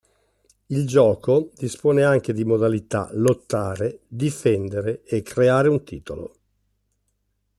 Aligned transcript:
Il 0.69 0.87
gioco 0.87 1.51
dispone 1.55 2.03
anche 2.03 2.33
di 2.33 2.43
modalità 2.43 3.07
lottare, 3.13 3.99
difendere 4.07 5.03
e 5.03 5.21
creare 5.21 5.69
un 5.69 5.83
titolo. 5.83 6.35